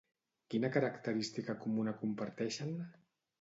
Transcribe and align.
Quina 0.53 0.71
característica 0.77 1.55
comuna 1.67 1.95
comparteixen? 2.01 2.75